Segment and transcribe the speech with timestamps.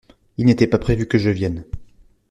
[0.37, 1.63] Il n’était pas prévu que je vienne.